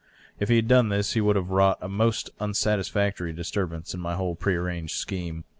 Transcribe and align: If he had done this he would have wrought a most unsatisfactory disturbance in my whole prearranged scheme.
If 0.39 0.49
he 0.49 0.55
had 0.55 0.67
done 0.67 0.89
this 0.89 1.13
he 1.13 1.21
would 1.21 1.35
have 1.35 1.51
wrought 1.51 1.77
a 1.79 1.87
most 1.87 2.31
unsatisfactory 2.39 3.33
disturbance 3.33 3.93
in 3.93 3.99
my 3.99 4.15
whole 4.15 4.33
prearranged 4.33 4.95
scheme. 4.95 5.43